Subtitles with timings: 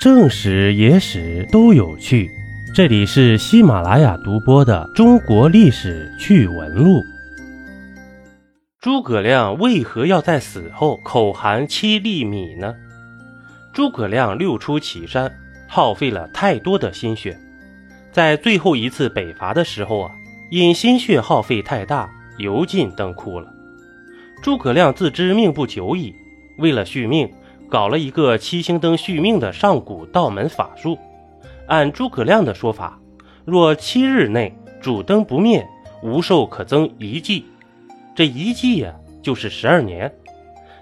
[0.00, 2.30] 正史、野史都有趣。
[2.74, 7.00] 这里是喜马拉雅独播的《中国历史趣闻录》。
[8.80, 12.74] 诸葛亮为何要在死后口含七粒米呢？
[13.74, 15.30] 诸葛亮六出祁山，
[15.68, 17.36] 耗费了太多的心血，
[18.10, 20.10] 在最后一次北伐的时候啊，
[20.50, 23.52] 因心血耗费太大，油尽灯枯了。
[24.42, 26.14] 诸葛亮自知命不久矣，
[26.56, 27.30] 为了续命。
[27.70, 30.98] 搞了一个七星灯续命的上古道门法术。
[31.68, 32.98] 按诸葛亮的说法，
[33.44, 35.64] 若七日内主灯不灭，
[36.02, 37.46] 无寿可增一季。
[38.16, 38.92] 这一季呀，
[39.22, 40.12] 就是十二年。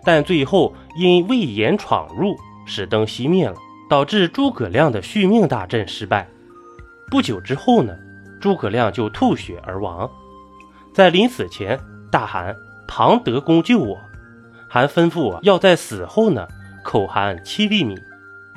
[0.03, 2.35] 但最后因魏延闯入，
[2.65, 3.55] 使灯熄灭了，
[3.91, 6.27] 导致诸葛亮的续命大阵失败。
[7.11, 7.95] 不久之后呢，
[8.41, 10.11] 诸葛亮就吐血而亡。
[10.95, 11.79] 在临死前
[12.11, 12.57] 大喊
[12.89, 13.99] ：“庞德公救我！”
[14.71, 16.49] 还吩咐我要在死后呢。
[16.83, 17.97] 口含七粒米。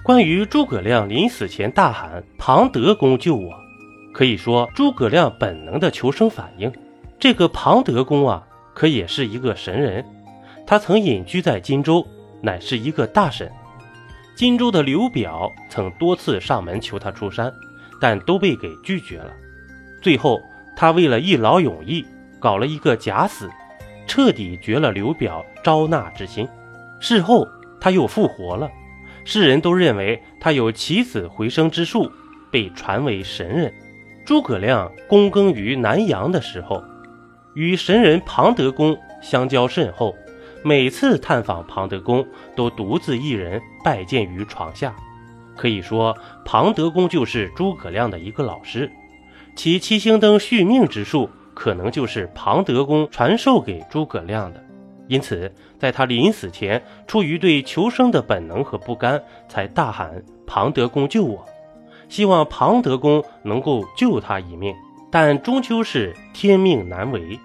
[0.03, 3.53] 关于诸葛亮临死前大喊“庞德公救我”，
[4.11, 6.73] 可以说诸葛亮本能的求生反应。
[7.19, 10.03] 这个庞德公啊，可也是一个神人。
[10.65, 12.03] 他曾隐居在荆州，
[12.41, 13.51] 乃是一个大神。
[14.35, 17.53] 荆州的刘表曾多次上门求他出山，
[17.99, 19.31] 但都被给拒绝了。
[20.01, 20.41] 最后，
[20.75, 22.03] 他为了一劳永逸，
[22.39, 23.47] 搞了一个假死，
[24.07, 26.49] 彻底绝了刘表招纳之心。
[26.99, 27.47] 事后。
[27.81, 28.71] 他又复活了，
[29.25, 32.09] 世人都认为他有起死回生之术，
[32.49, 33.73] 被传为神人。
[34.23, 36.81] 诸葛亮躬耕于南阳的时候，
[37.55, 40.15] 与神人庞德公相交甚厚，
[40.63, 44.95] 每次探访庞德公，都独自一人拜见于床下。
[45.57, 46.15] 可以说，
[46.45, 48.89] 庞德公就是诸葛亮的一个老师，
[49.55, 54.63] 其七星灯续命之术，可能就是庞德公传授给诸葛亮的。
[55.07, 61.45] 因此，在他临死前，出于对求生的本能和不甘，才大喊“庞德公救我”，
[62.07, 64.73] 希望庞德公能够救他一命。
[65.11, 67.37] 但终究是天命难违。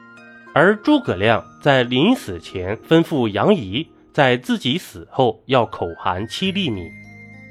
[0.54, 6.88] 而诸葛亮在临死前吩咐杨仪，在自己死后要口含七粒米，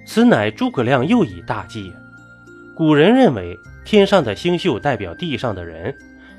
[0.07, 1.91] 此乃诸葛亮又一大计。
[2.78, 5.94] 古人认为，天上的星宿代表地上的人，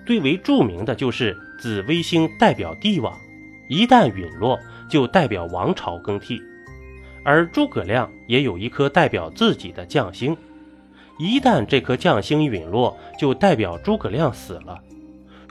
[0.06, 3.14] 最为著名的就是紫微星代表帝王。
[3.68, 6.40] 一旦陨落，就代表王朝更替，
[7.24, 10.36] 而诸葛亮也有一颗代表自己的将星，
[11.18, 14.78] 一旦这颗将星陨落，就代表诸葛亮死了。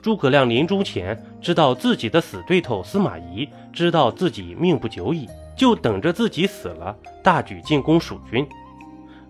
[0.01, 5.27] 诸葛亮临终前知道自己的死对头司马懿知道自己命不久矣，
[5.57, 8.47] 就等着自己死了，大举进攻蜀军。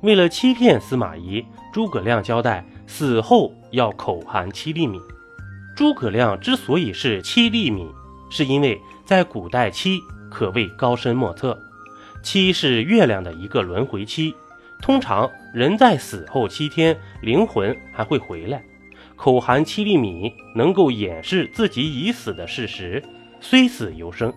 [0.02, 5.00] 为了欺骗司马懿，诸葛亮交代死后要口含七粒米。
[5.76, 7.88] 诸葛亮之所以是七粒米。
[8.30, 10.00] 是因为在古代，七
[10.30, 11.58] 可谓高深莫测。
[12.24, 14.34] 七是月亮的一个轮回期，
[14.82, 18.64] 通常人在死后七天，灵魂还会回来。
[19.16, 23.02] 口含七粒米，能够掩饰自己已死的事实，
[23.40, 24.34] 虽死犹生，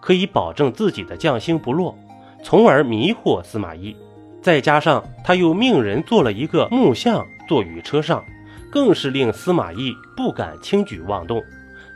[0.00, 1.96] 可以保证自己的将星不落，
[2.42, 3.94] 从而迷惑司马懿。
[4.42, 8.24] 再加上他又命人做了一个木像坐于车上，
[8.72, 11.42] 更是令司马懿不敢轻举妄动。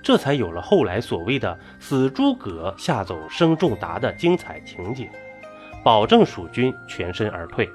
[0.04, 5.10] 这才有了后来所谓的“死诸葛吓走生仲达”的精彩情节，
[5.82, 7.66] 保证蜀军全身而退。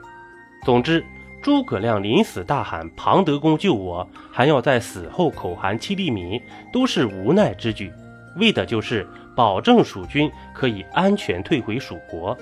[0.63, 1.03] 总之，
[1.41, 6.39] 诸葛亮临死大喊“庞德公救我”，还要在死后口含七粒米，
[6.71, 7.91] 都是无奈之举，
[8.35, 12.37] 为的就是保证蜀军可以安全退回蜀国。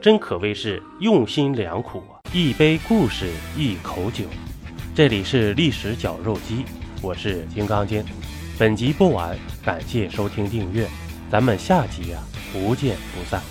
[0.00, 2.22] 真可谓是用心良苦啊！
[2.32, 4.24] 一杯故事，一口酒，
[4.94, 6.64] 这里是历史绞肉机，
[7.02, 8.04] 我是金刚经。
[8.62, 10.86] 本集播完，感谢收听订阅，
[11.28, 13.42] 咱们下集啊不见不散。